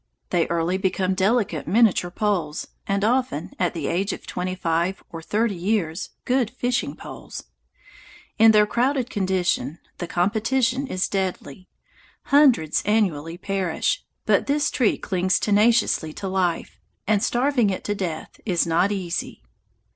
They 0.31 0.47
early 0.47 0.79
become 0.79 1.13
delicate 1.13 1.67
miniature 1.67 2.09
poles, 2.09 2.69
and 2.87 3.03
often, 3.03 3.53
at 3.59 3.75
the 3.75 3.85
age 3.85 4.13
of 4.13 4.25
twenty 4.25 4.55
five 4.55 5.03
or 5.11 5.21
thirty 5.21 5.53
years, 5.53 6.09
good 6.25 6.49
fishing 6.49 6.95
poles. 6.95 7.43
In 8.39 8.49
their 8.49 8.65
crowded 8.65 9.11
condition, 9.11 9.77
the 9.99 10.07
competition 10.07 10.87
is 10.87 11.07
deadly. 11.07 11.69
Hundreds 12.33 12.81
annually 12.83 13.37
perish, 13.37 14.03
but 14.25 14.47
this 14.47 14.71
tree 14.71 14.97
clings 14.97 15.37
tenaciously 15.39 16.13
to 16.13 16.27
life, 16.27 16.79
and 17.05 17.21
starving 17.21 17.69
it 17.69 17.83
to 17.83 17.93
death 17.93 18.39
is 18.43 18.65
not 18.65 18.91
easy. 18.91 19.43